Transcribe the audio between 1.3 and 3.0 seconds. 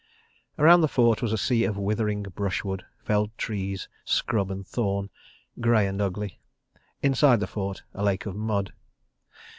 a sea of withering brushwood,